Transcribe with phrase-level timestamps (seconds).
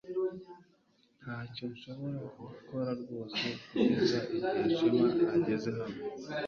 [1.21, 2.17] Ntacyo nshobora
[2.47, 5.97] gukora rwose kugeza igihe Shema ageze hano